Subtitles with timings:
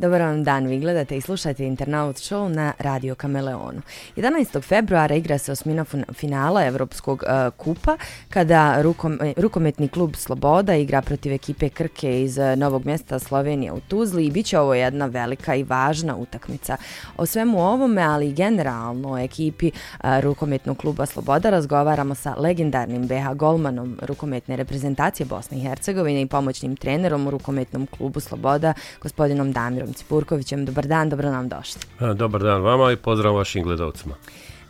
[0.00, 3.82] Dobar vam dan, vi gledate i slušate Internaut Show na Radio Kameleonu.
[4.16, 4.62] 11.
[4.62, 7.96] februara igra se osmina finala Evropskog uh, kupa
[8.30, 13.72] kada rukom, e, rukometni klub Sloboda igra protiv ekipe Krke iz e, Novog mjesta Slovenije
[13.72, 16.76] u Tuzli i bit će ovo jedna velika i važna utakmica.
[17.16, 23.06] O svemu ovome, ali i generalno o ekipi uh, rukometnog kluba Sloboda razgovaramo sa legendarnim
[23.06, 29.52] BH golmanom rukometne reprezentacije Bosne i Hercegovine i pomoćnim trenerom u rukometnom klubu Sloboda, gospodinom
[29.52, 30.64] Damirom Cipurkovićem.
[30.64, 31.80] Dobar dan, dobro nam došli.
[32.14, 34.14] Dobar dan vama i pozdrav vašim gledalcima.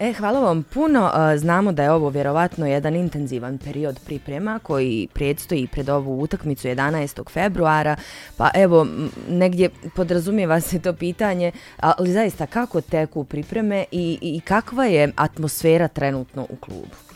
[0.01, 1.11] E, hvala vam puno.
[1.37, 7.30] Znamo da je ovo vjerovatno jedan intenzivan period priprema koji predstoji pred ovu utakmicu 11.
[7.30, 7.97] februara.
[8.37, 8.87] Pa evo,
[9.28, 15.89] negdje podrazumijeva se to pitanje, ali zaista kako teku pripreme i, i kakva je atmosfera
[15.89, 17.09] trenutno u klubu?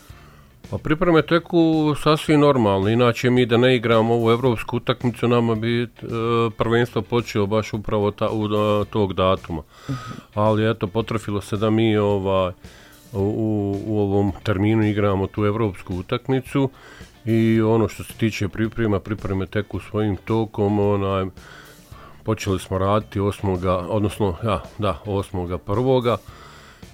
[0.69, 5.83] Pa pripreme teku sasvim normalno, inače mi da ne igramo ovu evropsku utakmicu nama bi
[5.83, 5.87] e,
[6.57, 9.61] prvenstvo počeo baš upravo ta, u, e, tog datuma.
[10.33, 12.51] Ali eto, potrafilo se da mi ovaj,
[13.13, 16.69] u, u ovom terminu igramo tu evropsku utakmicu
[17.25, 21.25] i ono što se tiče priprema, pripreme teku svojim tokom, onaj,
[22.23, 23.87] počeli smo raditi 8.
[23.89, 25.57] odnosno ja, da, 8.
[25.57, 26.17] prvoga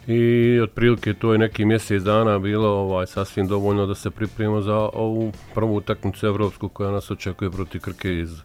[0.07, 4.75] i otprilike to je neki mjesec dana bilo ovaj sasvim dovoljno da se pripremimo za
[4.75, 8.41] ovu prvu utakmicu evropsku koja nas očekuje protiv Krke iz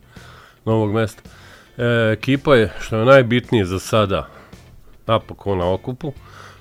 [0.64, 1.22] Novog mesta.
[1.76, 4.28] E, ekipa je što je najbitnije za sada
[5.06, 6.12] napokon na okupu,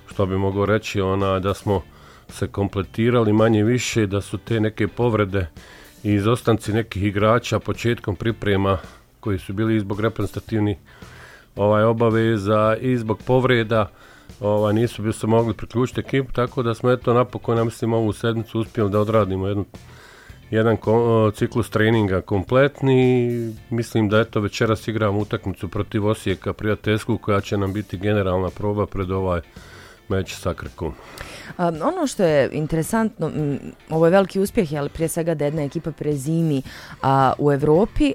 [0.06, 1.82] što bi mogao reći ona da smo
[2.28, 5.46] se kompletirali manje više, da su te neke povrede
[6.02, 8.78] i izostanci nekih igrača početkom priprema
[9.20, 10.76] koji su bili zbog reprezentativnih
[11.56, 13.90] ovaj obaveza i zbog povreda
[14.40, 18.12] ovaj, nisu bi se mogli priključiti ekipu, tako da smo eto napokon, ja mislim, ovu
[18.12, 19.64] sedmicu uspjeli da odradimo jednu,
[20.50, 20.76] jedan
[21.34, 23.30] ciklus treninga kompletni.
[23.70, 28.86] Mislim da eto večeras igramo utakmicu protiv Osijeka prijateljsku koja će nam biti generalna proba
[28.86, 29.40] pred ovaj
[30.08, 30.94] meč sa Krkom.
[31.58, 33.30] ono što je interesantno,
[33.90, 36.62] ovo je veliki uspjeh, ali prije svega da jedna ekipa prezimi
[37.38, 38.12] u Europi.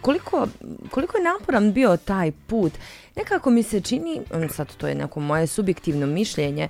[0.00, 0.46] koliko,
[0.90, 2.72] koliko je naporan bio taj put
[3.16, 4.20] Nekako mi se čini,
[4.50, 6.68] sad to je neko moje subjektivno mišljenje,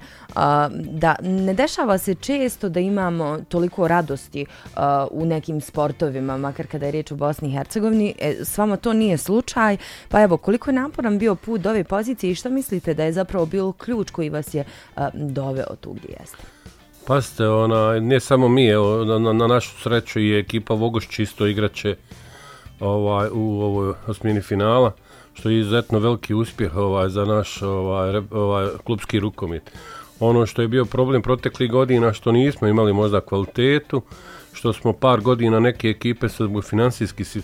[0.80, 4.46] da ne dešava se često da imamo toliko radosti
[5.10, 8.14] u nekim sportovima, makar kada je riječ o Bosni i Hercegovini.
[8.18, 9.76] E, s vama to nije slučaj,
[10.08, 13.12] pa evo, koliko je naporan bio put do ove pozicije i što mislite da je
[13.12, 14.64] zapravo bio ključ koji vas je
[15.12, 16.42] doveo tu gdje jeste?
[17.06, 21.96] Pazite, ona, ne samo mi, evo, na, na, našu sreću i ekipa Vogoš čisto igraće
[22.80, 24.92] ovaj, u ovoj osmini finala
[25.34, 29.70] što je izuzetno veliki uspjeh ovaj, za naš ovaj, ovaj, klubski rukomet.
[30.20, 34.02] Ono što je bio problem proteklih godina što nismo imali možda kvalitetu,
[34.52, 37.40] što smo par godina neke ekipe sa financijskih e,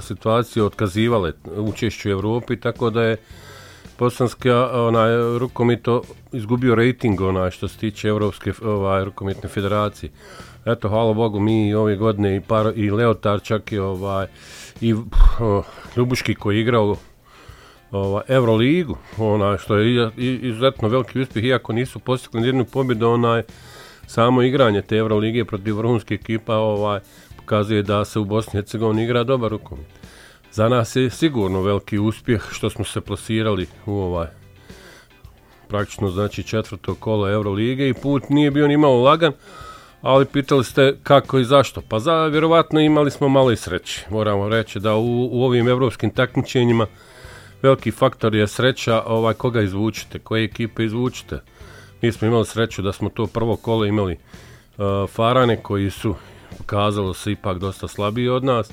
[0.00, 3.16] situacije otkazivale učešću u Europi, tako da je
[4.02, 6.02] bosanski onaj, rukomito
[6.32, 10.10] izgubio rating onaj, što se tiče Europske ovaj, rukometne federacije.
[10.66, 14.26] Eto, hvala Bogu, mi ove godine i, par, i Leotar čak i, ovaj,
[14.80, 14.94] i
[15.96, 16.96] Ljubuški koji je igrao
[17.90, 23.42] ova, Euroligu, ona, što je izuzetno veliki uspjeh, iako nisu postigli jednu pobjedu, onaj,
[24.06, 27.00] samo igranje te Euroligije protiv vrhunskih ekipa ovaj,
[27.36, 30.01] pokazuje da se u Bosni i Hercegovini igra dobar rukomet.
[30.52, 34.26] Za nas je sigurno veliki uspjeh što smo se plasirali u ovaj
[35.68, 39.32] praktično znači četvrto kolo Eurolige i put nije bio ni malo lagan,
[40.02, 41.82] ali pitali ste kako i zašto.
[41.88, 44.06] Pa za, vjerovatno imali smo malo i sreće.
[44.10, 46.86] Moramo reći da u, u ovim europskim takmičenjima
[47.62, 51.40] veliki faktor je sreća ovaj, koga izvučite, koje ekipe izvučite.
[52.02, 56.14] Mi smo imali sreću da smo to prvo kolo imali uh, Farane koji su
[56.58, 58.70] pokazalo se ipak dosta slabiji od nas.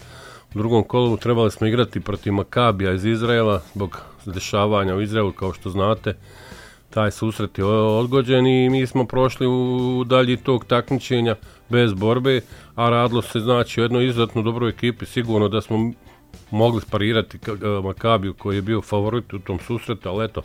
[0.53, 5.69] Drugom kolu trebali smo igrati protiv Makabija iz Izraela zbog dešavanja u Izraelu kao što
[5.69, 6.15] znate.
[6.89, 11.35] Taj susret je odgođen i mi smo prošli u dalji tog takmičenja
[11.69, 12.41] bez borbe,
[12.75, 15.05] a radilo se znači o jednoj izuzetno dobroj ekipi.
[15.05, 15.91] Sigurno da smo
[16.51, 20.41] mogli sparirati e, Makabiju koji je bio favorit u tom susretu, ali eto,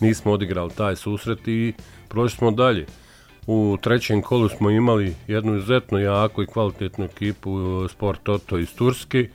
[0.00, 1.72] nismo odigrali taj susret i
[2.08, 2.86] prošli smo dalje.
[3.52, 8.74] U trećem kolu smo imali jednu izuzetno jako i kvalitetnu ekipu e, Sport Toto iz
[8.74, 9.28] Turske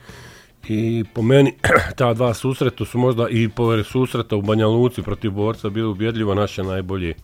[0.68, 1.54] i po meni
[1.98, 6.34] ta dva susreta su možda i po susreta u Banja Luci protiv borca bili ubjedljivo
[6.34, 7.14] naše najbolje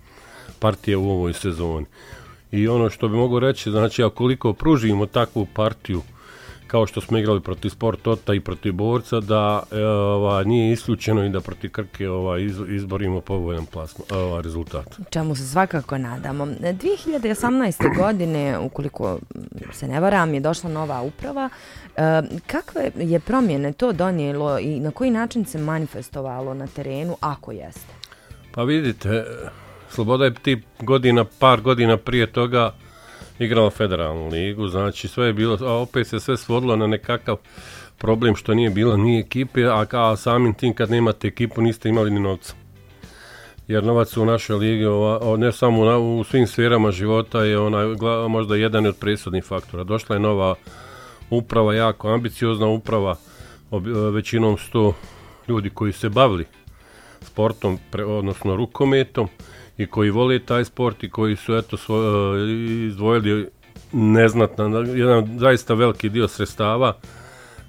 [0.58, 1.86] partije u ovoj sezoni.
[2.50, 6.02] I ono što bi mogu reći, znači, ako koliko pružimo takvu partiju
[6.72, 11.28] kao što smo igrali protiv Sportota i protiv Borca, da e, ova, nije isključeno i
[11.28, 12.38] da protiv Krke ova,
[12.68, 14.98] izborimo povoljan plasma, ova, rezultat.
[15.10, 16.46] Čemu se svakako nadamo.
[16.46, 17.96] 2018.
[17.96, 19.18] godine, ukoliko
[19.72, 21.48] se ne varam, je došla nova uprava.
[21.96, 27.52] E, kakve je promjene to donijelo i na koji način se manifestovalo na terenu, ako
[27.52, 27.92] jeste?
[28.54, 29.24] Pa vidite,
[29.90, 32.72] Sloboda je ti godina, par godina prije toga
[33.42, 37.36] igrala federalnu ligu, znači sve je bilo, a opet se sve svodilo na nekakav
[37.98, 42.10] problem što nije bilo ni ekipe, a kao samim tim kad nemate ekipu niste imali
[42.10, 42.54] ni novca.
[43.68, 44.84] Jer novac u našoj ligi,
[45.38, 47.86] ne samo u svim sferama života, je onaj,
[48.28, 49.84] možda jedan od presudnih faktora.
[49.84, 50.54] Došla je nova
[51.30, 53.16] uprava, jako ambiciozna uprava,
[54.12, 54.94] većinom sto
[55.48, 56.44] ljudi koji se bavili
[57.20, 59.28] sportom, odnosno rukometom
[59.82, 63.48] i koji vole taj sport i koji su eto svoj, e, izdvojili
[63.92, 66.96] neznatno, jedan zaista veliki dio sredstava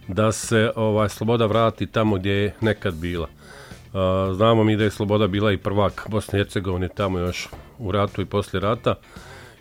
[0.07, 3.27] da se ovaj sloboda vrati tamo gdje je nekad bila.
[3.27, 7.49] E, znamo mi da je sloboda bila i prvak Bosne i Hercegovine tamo još
[7.79, 8.95] u ratu i poslije rata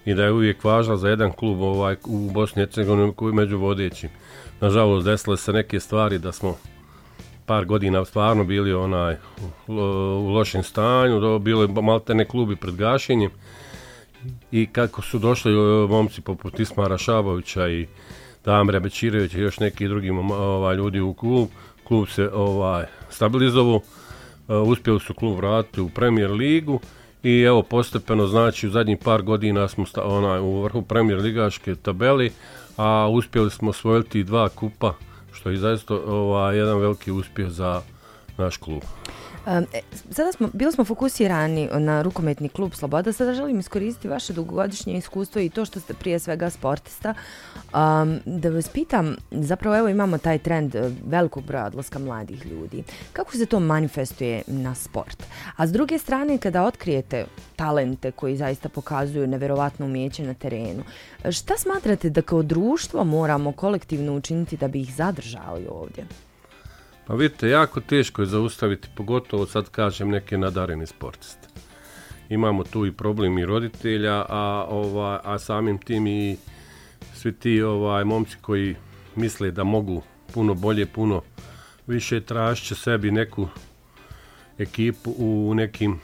[0.04, 3.58] i da je uvijek važna za jedan klub ovaj, u Bosni i Hercegovini koji među
[3.58, 4.10] vodećim.
[4.60, 6.56] Nažalost, desile se neke stvari da smo
[7.46, 9.16] par godina stvarno bili onaj
[9.66, 13.30] u lošem stanju, bili maltene klubi pred gašenjem.
[14.52, 15.52] I kako su došli
[15.88, 17.86] momci poput Ismara Šabovića i
[18.44, 21.48] Damre Bečirevića i još neki drugi ovaj, ljudi u klub,
[21.84, 23.80] klub se ovaj, stabilizovao,
[24.48, 26.80] uspjeli su klub vratiti u Premier ligu
[27.22, 32.32] i evo postepeno znači u zadnjih par godina smo onaj, u vrhu Premier ligaške tabeli,
[32.76, 34.94] a uspjeli smo osvojiti dva kupa
[35.32, 37.82] što je zaista ovaj, jedan veliki uspjeh za
[38.38, 38.82] naš klub.
[39.46, 39.80] E,
[40.10, 45.40] sada smo, bili smo fokusirani na rukometni klub Sloboda, sada želim iskoristiti vaše dugogodišnje iskustvo
[45.40, 47.14] i to što ste prije svega sportista.
[48.24, 52.84] da vas pitam, zapravo evo imamo taj trend e, velikog broja odlaska mladih ljudi.
[53.12, 55.22] Kako se to manifestuje na sport?
[55.56, 60.82] A s druge strane, kada otkrijete talente koji zaista pokazuju neverovatno umjeće na terenu,
[61.30, 66.06] šta smatrate da kao društvo moramo kolektivno učiniti da bi ih zadržali ovdje?
[67.06, 71.48] Pa vidite, jako teško je zaustaviti, pogotovo sad kažem neke nadarene sportiste.
[72.28, 76.36] Imamo tu i problem i roditelja, a, ovaj, a samim tim i
[77.14, 78.76] svi ti ovaj, momci koji
[79.16, 80.02] misle da mogu
[80.34, 81.22] puno bolje, puno
[81.86, 83.48] više tražit sebi neku
[84.58, 86.00] ekipu u nekim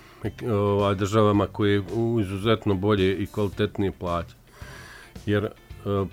[0.51, 1.83] ovaj, državama koje
[2.21, 4.35] izuzetno bolje i kvalitetnije plaće.
[5.27, 5.51] Jer e,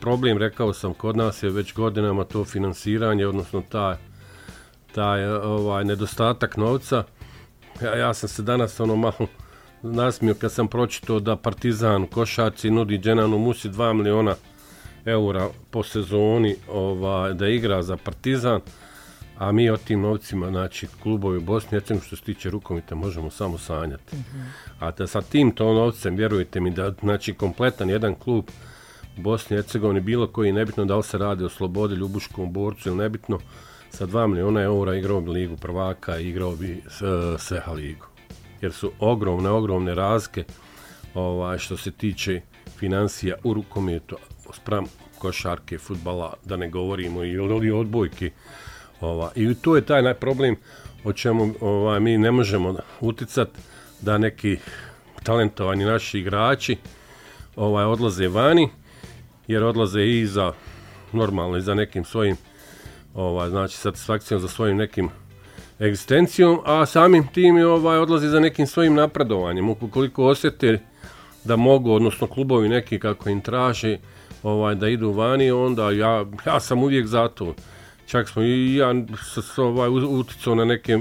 [0.02, 3.98] problem, rekao sam, kod nas je već godinama to financiranje, odnosno ta
[4.95, 7.03] taj ovaj, nedostatak novca.
[7.81, 9.27] Ja, ja sam se danas ono malo
[9.81, 14.36] nasmio kad sam pročitao da Partizan u košarci nudi Dženanu Musi 2 miliona
[15.06, 18.62] eura po sezoni ovaj, da igra za Partizan,
[19.38, 23.57] a mi o tim novcima, znači klubovi u Bosni što se tiče rukomita možemo samo
[23.57, 24.15] sanjati.
[24.15, 24.41] Mhm.
[24.80, 28.45] A da sa tim to novcem, vjerujte mi da znači kompletan jedan klub
[29.18, 32.89] u Bosni i Hercegovini, bilo koji, nebitno da li se radi o Slobodi, Ljubuškom, Borcu
[32.89, 33.39] ili nebitno,
[33.95, 36.83] sa 2 milijuna eura igrao bi ligu prvaka igrao bi
[37.38, 38.06] Seha ligu.
[38.62, 40.44] Jer su ogromne, ogromne razke
[41.13, 42.42] ovaj, što se tiče
[42.77, 44.18] financija u rukometu
[44.53, 44.86] spram
[45.18, 48.31] košarke, futbala, da ne govorimo i o odbojki.
[49.01, 49.30] Ovaj.
[49.36, 50.56] I to je taj problem
[51.03, 53.60] o čemu ovaj, mi ne možemo uticati
[54.01, 54.58] da neki
[55.24, 56.77] talentovani naši igrači
[57.55, 58.70] ovaj, odlaze vani,
[59.48, 60.53] jer odlaze i za
[61.13, 62.38] normalno i za nekim svojim
[63.15, 65.10] ovaj, znači satisfakcijom za svojim nekim
[65.79, 69.69] egzistencijom, a samim tim ovaj, odlazi za nekim svojim napredovanjem.
[69.69, 70.79] Ukoliko osjete
[71.43, 73.98] da mogu, odnosno klubovi neki kako im traži
[74.43, 77.55] ovaj, da idu vani, onda ja, ja sam uvijek za to.
[78.05, 78.93] Čak smo i ja
[79.57, 81.00] ovaj, uticao na neke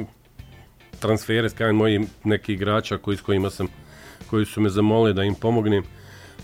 [1.00, 3.66] transfere s mojih nekih igrača koji, s kojima sam,
[4.30, 5.84] koji su me zamolili da im pomognem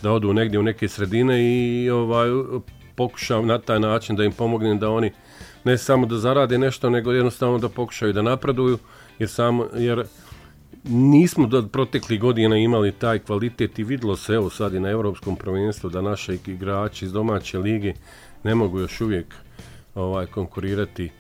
[0.02, 2.28] da odu negdje u neke sredine i ovaj,
[2.94, 5.12] pokušam na taj način da im pomognem da oni
[5.64, 8.78] ne samo da zarade nešto, nego jednostavno da pokušaju da napreduju,
[9.18, 10.04] jer, samo, jer
[10.84, 15.36] nismo do proteklih godina imali taj kvalitet i vidlo se evo sad i na europskom
[15.36, 17.94] prvenstvu da naši igrači iz domaće lige
[18.44, 19.34] ne mogu još uvijek
[19.94, 21.10] ovaj, konkurirati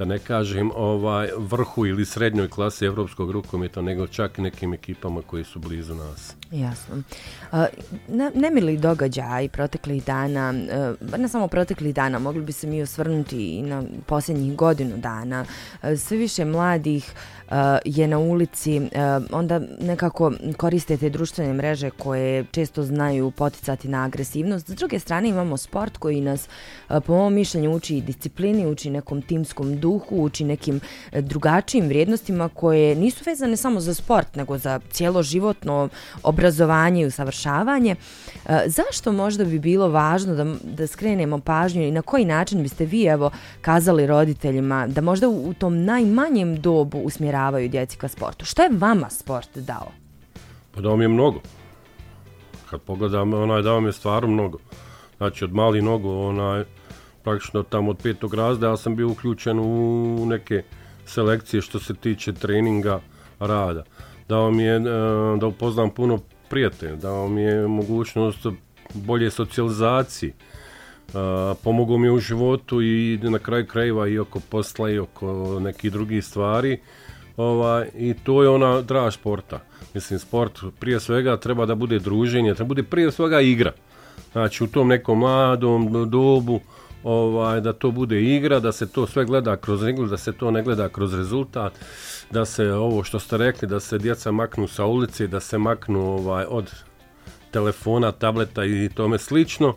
[0.00, 5.44] da ne kažem ovaj vrhu ili srednjoj klasi evropskog rukometa, nego čak nekim ekipama koji
[5.44, 6.34] su blizu nas.
[6.50, 7.02] Jasno.
[8.08, 10.54] Ne, nemili događaj proteklih dana,
[11.10, 15.44] uh, ne samo proteklih dana, mogli bi se mi osvrnuti i na posljednjih godinu dana.
[15.82, 17.12] Uh, sve više mladih
[17.84, 18.88] je na ulici, uh,
[19.30, 24.68] onda nekako koriste te društvene mreže koje često znaju poticati na agresivnost.
[24.68, 26.48] S druge strane imamo sport koji nas,
[26.88, 30.80] uh, po mom mišljenju, uči i disciplini, uči nekom timskom duhu, uči nekim
[31.12, 35.88] drugačijim vrijednostima koje nisu vezane samo za sport, nego za cijelo životno
[36.22, 37.96] obrazovanje i usavršavanje.
[38.66, 43.04] Zašto možda bi bilo važno da, da skrenemo pažnju i na koji način biste vi
[43.04, 43.30] evo
[43.60, 48.44] kazali roditeljima da možda u, u tom najmanjem dobu usmjeravaju djeci ka sportu?
[48.44, 49.92] Šta je vama sport dao?
[50.74, 51.40] Pa dao mi je mnogo.
[52.70, 54.58] Kad pogledam, onaj dao mi je stvarno mnogo.
[55.16, 56.64] Znači od mali nogu, onaj,
[57.22, 60.62] praktično tamo od petog razda, ja sam bio uključen u neke
[61.06, 63.00] selekcije što se tiče treninga,
[63.40, 63.84] rada.
[64.28, 64.80] Dao mi je e,
[65.40, 66.18] da upoznam puno
[66.48, 68.46] prijatelj, dao mi je mogućnost
[68.94, 70.32] bolje socijalizacije,
[71.62, 75.92] pomogao mi je u životu i na kraju krajeva i oko posla i oko nekih
[75.92, 76.80] drugih stvari.
[77.36, 79.60] Ovaj, I to je ona draž sporta.
[79.94, 83.72] Mislim, sport prije svega treba da bude druženje, treba bude prije svega igra.
[84.32, 86.60] Znači, u tom nekom mladom dobu,
[87.04, 90.50] ovaj, da to bude igra, da se to sve gleda kroz igru, da se to
[90.50, 91.72] ne gleda kroz rezultat
[92.30, 96.00] da se ovo što ste rekli, da se djeca maknu sa ulice, da se maknu
[96.00, 96.70] ovaj od
[97.50, 99.74] telefona, tableta i tome slično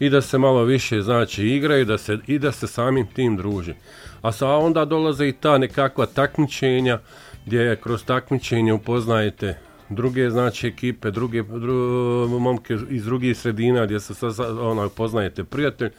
[0.00, 3.74] i da se malo više znači igraju da se, i da se samim tim druži.
[4.22, 6.98] A sa onda dolaze i ta nekakva takmičenja
[7.46, 14.14] gdje kroz takmičenje upoznajete druge znači ekipe, druge dru, momke iz drugih sredina gdje se
[14.14, 15.90] sad ona upoznajete prijatelj.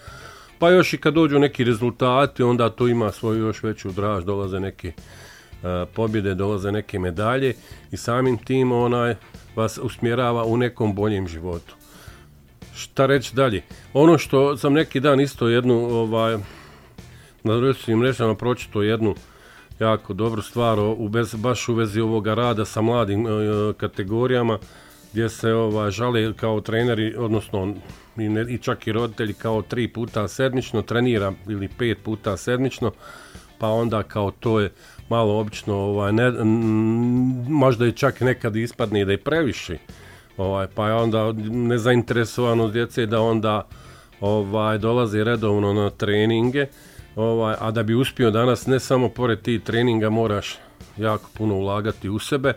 [0.59, 4.59] Pa još i kad dođu neki rezultati, onda to ima svoju još veću draž, dolaze
[4.59, 4.91] neki
[5.93, 7.53] pobjede, dolaze neke medalje
[7.91, 9.15] i samim tim onaj
[9.55, 11.75] vas usmjerava u nekom boljem životu.
[12.81, 13.61] Šta reći dalje?
[13.93, 16.37] Ono što sam neki dan isto jednu ovaj,
[17.43, 19.15] na društvenim mrežama pročito jednu
[19.79, 23.31] jako dobru stvar u bez, baš u vezi ovoga rada sa mladim uh,
[23.77, 24.59] kategorijama
[25.11, 27.75] gdje se ovaj, žale kao treneri, odnosno
[28.17, 32.91] i, ne, i čak i roditelji kao tri puta sedmično trenira ili pet puta sedmično,
[33.59, 34.71] pa onda kao to je
[35.09, 36.31] malo obično, ovaj, ne,
[37.49, 39.77] možda i čak nekad ispadne da je previše,
[40.37, 43.67] ovaj, pa je onda nezainteresovanost djece da onda
[44.21, 46.67] ovaj dolazi redovno na treninge,
[47.15, 50.57] ovaj, a da bi uspio danas ne samo pored tih treninga moraš
[50.97, 52.53] jako puno ulagati u sebe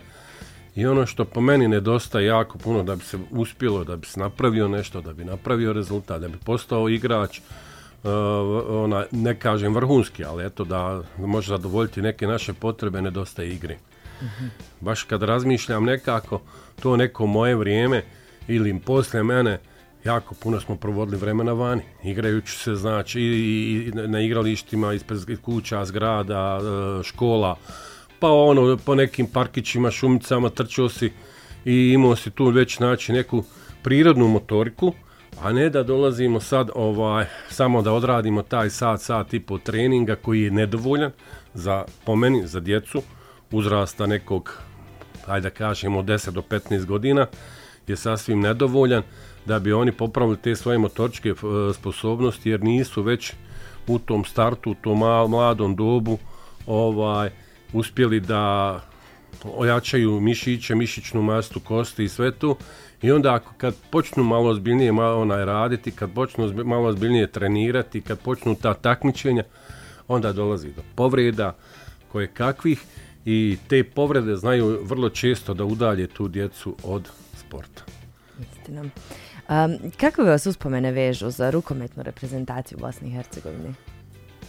[0.77, 4.21] i ono što po meni nedostaje jako puno da bi se uspjelo, da bi se
[4.21, 8.11] napravio nešto, da bi napravio rezultat, da bi postao igrač, uh,
[8.69, 13.79] ona, ne kažem vrhunski, ali eto da može zadovoljiti neke naše potrebe, nedostaje igre.
[14.21, 14.49] -huh.
[14.81, 16.41] Baš kad razmišljam nekako,
[16.83, 18.03] to neko moje vrijeme
[18.49, 19.59] ili poslije mene,
[20.05, 25.85] jako puno smo provodili vremena vani, igrajući se znači i, i na igralištima ispred kuća,
[25.85, 27.57] zgrada, uh, škola,
[28.19, 31.13] pa ono po nekim parkićima, šumicama trčao si
[31.65, 33.45] i imao si tu već znači neku
[33.83, 34.93] prirodnu motoriku,
[35.43, 40.17] a ne da dolazimo sad ovaj samo da odradimo taj sat, sat i po treninga
[40.17, 41.11] koji je nedovoljan
[41.55, 43.03] za, po meni, za djecu
[43.55, 44.59] uzrasta nekog,
[45.27, 47.27] ajde da kažemo, 10 do 15 godina
[47.87, 49.03] je sasvim nedovoljan
[49.47, 51.35] da bi oni popravili te svoje motoričke e,
[51.75, 53.33] sposobnosti jer nisu već
[53.87, 54.99] u tom startu, u tom
[55.31, 56.19] mladom dobu
[56.67, 57.31] ovaj
[57.73, 58.81] uspjeli da
[59.45, 62.57] ojačaju mišiće, mišićnu mastu, kosti i sve to.
[63.03, 68.01] I onda ako, kad počnu malo ozbiljnije malo onaj raditi, kad počnu malo ozbiljnije trenirati,
[68.01, 69.45] kad počnu ta takmičenja,
[70.09, 71.57] onda dolazi do povreda
[72.13, 72.85] koje kakvih
[73.25, 77.83] i te povrede znaju vrlo često da udalje tu djecu od sporta.
[78.41, 78.81] Istina.
[78.81, 83.75] Um, kakve vas uspomene vežu za rukometnu reprezentaciju Bosne i Hercegovine?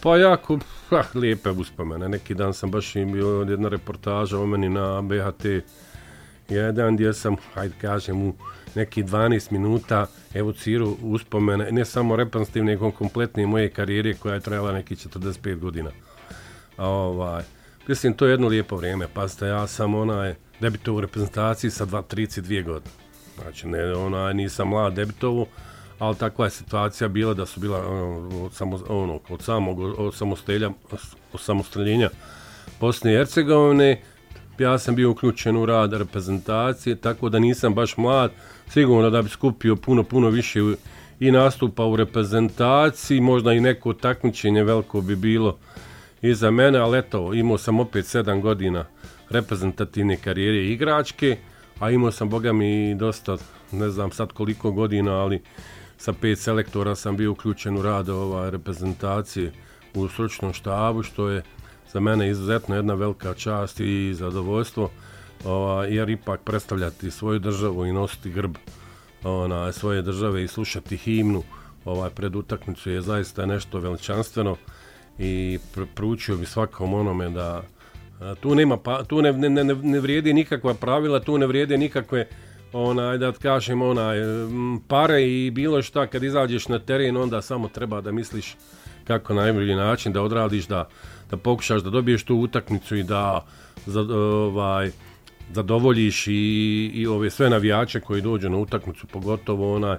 [0.00, 0.58] Pa jako,
[0.90, 2.08] ah, lijepe uspomene.
[2.08, 5.44] Neki dan sam baš imao jedna reportaža o meni na BHT
[6.48, 8.34] jedan gdje sam, hajde kažem, u
[8.74, 14.72] neki 12 minuta evociru uspomene, ne samo reprezentativne, nego kompletne moje karijere koja je trajala
[14.72, 15.90] neki 45 godina.
[16.76, 17.42] A, ovaj,
[17.88, 19.08] mislim, to je jedno lijepo vrijeme.
[19.14, 22.94] Pazite, ja sam onaj debito u reprezentaciji sa 32 godine.
[23.42, 25.46] Znači, ne, onaj, nisam mlad debitovu,
[25.98, 30.14] ali takva je situacija bila da su bila ono, od, samo, ono, od samog od
[32.80, 34.02] Bosne i Hercegovine,
[34.58, 38.30] ja sam bio uključen u rad reprezentacije, tako da nisam baš mlad,
[38.68, 40.60] sigurno da bi skupio puno, puno više
[41.20, 45.58] i nastupa u reprezentaciji, možda i neko takmičenje veliko bi bilo
[46.30, 48.84] iza mene, ali eto, imao sam opet 7 godina
[49.30, 51.36] reprezentativne karijere igračke,
[51.78, 53.36] a imao sam, boga mi, dosta,
[53.72, 55.42] ne znam sad koliko godina, ali
[55.98, 59.52] sa pet selektora sam bio uključen u rad ovaj, reprezentacije
[59.94, 61.42] u stručnom štabu, što je
[61.92, 64.90] za mene izuzetno jedna velika čast i zadovoljstvo,
[65.44, 68.56] ovaj, jer ipak predstavljati svoju državu i nositi grb
[69.24, 71.42] ona, svoje države i slušati himnu
[71.84, 74.56] ovaj, pred utakmicu je zaista nešto veličanstveno
[75.18, 77.62] i pr pručio bi svakom onome da
[78.40, 82.28] tu nema pa, tu ne, ne, ne, ne vrijedi nikakva pravila, tu ne vrijede nikakve
[82.72, 84.18] onaj, da kažem, onaj,
[84.88, 88.56] pare i bilo šta, kad izađeš na teren, onda samo treba da misliš
[89.04, 90.88] kako na najbolji način da odradiš, da,
[91.30, 93.46] da pokušaš da dobiješ tu utakmicu i da
[93.86, 94.90] za, ovaj,
[95.52, 99.98] zadovoljiš i, i ove sve navijače koji dođu na utakmicu, pogotovo ona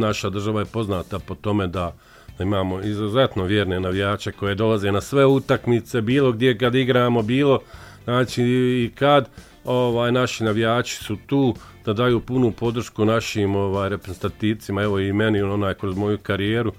[0.00, 1.94] naša država je poznata po tome da,
[2.40, 7.60] da imamo izuzetno vjerne navijače koje dolaze na sve utakmice, bilo gdje kad igramo, bilo
[8.04, 9.28] znači i kad
[9.64, 11.54] ovaj naši navijači su tu
[11.84, 16.72] da daju punu podršku našim ovaj reprezentativcima, evo i meni onaj kroz moju karijeru,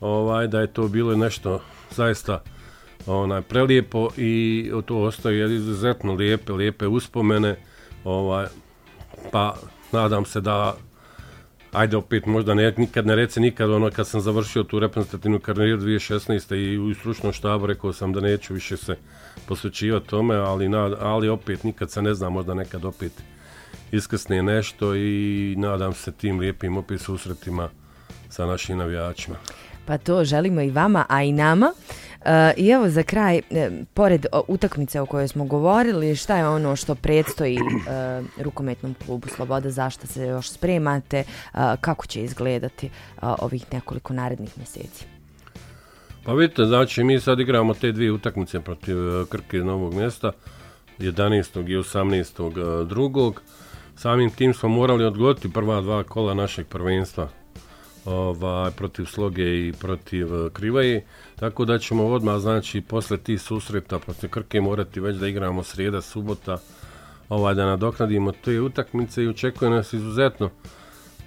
[0.00, 2.42] ovaj da je to bilo nešto zaista
[3.06, 7.56] onaj prelijepo i to ostaje izuzetno lijepe, lijepe uspomene.
[8.04, 8.46] Ovaj
[9.32, 9.54] pa
[9.92, 10.76] nadam se da
[11.72, 15.82] ajde opet možda ne, nikad ne reci nikad ono kad sam završio tu reprezentativnu karijeru
[15.82, 16.54] 2016.
[16.54, 18.96] i u stručnom štabu rekao sam da neću više se
[19.48, 23.12] posvećivati tome, ali, ali opet nikad se ne zna, možda nekad opet
[23.92, 27.68] iskrsne nešto i nadam se tim lijepim opet susretima
[28.28, 29.36] sa našim navijačima.
[29.86, 31.72] Pa to želimo i vama, a i nama.
[32.24, 36.76] E, I evo za kraj, e, pored utakmice o kojoj smo govorili, šta je ono
[36.76, 41.24] što predstoji e, rukometnom klubu Sloboda, zašto se još spremate,
[41.80, 45.04] kako će izgledati ovih nekoliko narednih mjeseci?
[46.24, 48.96] Pa vidite, znači mi sad igramo te dvije utakmice protiv
[49.28, 50.32] Krke iz Novog mjesta,
[50.98, 51.70] 11.
[51.70, 52.86] i 18.
[52.86, 53.42] drugog.
[53.96, 57.28] Samim tim smo morali odgoditi prva dva kola našeg prvenstva
[58.04, 61.04] ovaj, protiv Sloge i protiv uh, Krivaje,
[61.36, 66.00] tako da ćemo odmah, znači, posle tih susreta protiv Krke morati već da igramo srijeda,
[66.00, 66.58] subota,
[67.28, 70.50] ovaj, da nadoknadimo te utakmice i očekuje nas izuzetno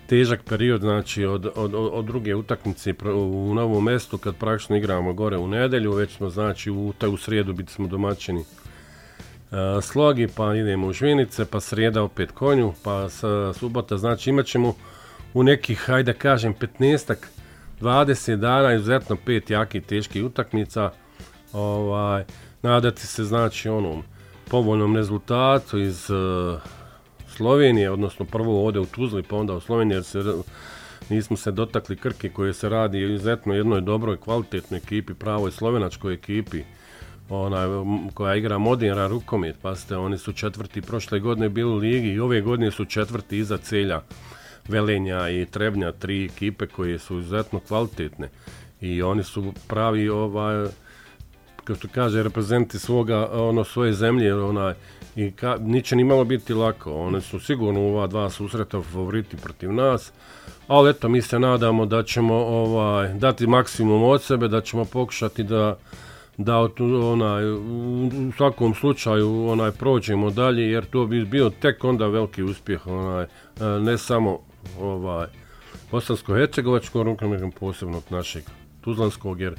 [0.08, 5.38] težak period, znači, od, od, od druge utakmice u novom mestu, kad praktično igramo gore
[5.38, 10.88] u nedelju, već smo, znači, u, u srijedu biti smo domaćini uh, Slogi, pa idemo
[10.88, 14.75] u Žvinice, pa srijeda opet konju, pa sa, subota, znači, imat ćemo
[15.35, 17.15] u nekih, hajde kažem, 15
[17.81, 20.91] 20 dana, izuzetno pet jakih teških utakmica.
[21.53, 22.24] Ovaj,
[22.61, 24.03] nadati se znači onom
[24.50, 26.61] povoljnom rezultatu iz uh,
[27.27, 30.19] Slovenije, odnosno prvo ovdje u Tuzli, pa onda u Sloveniji, jer se,
[31.09, 36.63] nismo se dotakli Krke koje se radi izuzetno jednoj dobroj, kvalitetnoj ekipi, pravoj slovenačkoj ekipi
[37.29, 37.67] onaj,
[38.13, 42.19] koja igra modern rukomet, pa ste, oni su četvrti prošle godine bili u ligi i
[42.19, 44.01] ove godine su četvrti iza celja
[44.67, 48.29] Velenja i Trebnja, tri ekipe koje su izuzetno kvalitetne
[48.81, 50.67] i oni su pravi ovaj
[51.63, 54.73] kao što kaže reprezenti svoga ono svoje zemlje onaj
[55.15, 56.93] i ka, niće ni malo biti lako.
[56.93, 60.11] One su sigurno u ova dva susreta favoriti protiv nas.
[60.67, 65.43] Ali eto, mi se nadamo da ćemo ovaj, dati maksimum od sebe, da ćemo pokušati
[65.43, 65.77] da
[66.37, 72.43] da onaj, u svakom slučaju onaj prođemo dalje jer to bi bio tek onda veliki
[72.43, 73.25] uspjeh onaj,
[73.81, 74.39] ne samo
[74.79, 75.27] ovaj,
[75.91, 78.43] bosansko-hercegovačkog rukometom posebno našeg
[78.81, 79.55] tuzlanskog, jer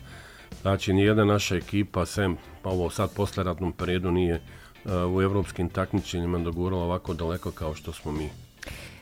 [0.62, 4.34] znači nijedna naša ekipa, sem pa ovo sad posleratnom periodu nije
[4.84, 8.30] uh, u evropskim takmičenjima dogurala ovako daleko kao što smo mi.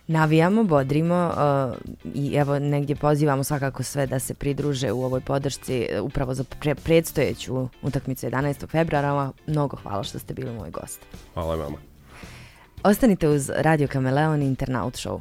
[0.06, 5.86] Navijamo, bodrimo uh, i evo negdje pozivamo svakako sve da se pridruže u ovoj podršci
[5.98, 8.68] uh, upravo za pre predstojeću utakmicu 11.
[8.68, 9.32] februara.
[9.46, 11.00] Mnogo hvala što ste bili moj gost.
[11.34, 11.76] Hvala vama.
[12.82, 15.20] Ostanite uz Radio Kameleon Internaut Show.